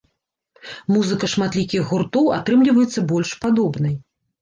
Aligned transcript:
Музыка 0.95 1.29
шматлікіх 1.35 1.81
гуртоў 1.93 2.35
атрымліваецца 2.41 3.07
больш 3.15 3.29
падобнай. 3.49 3.95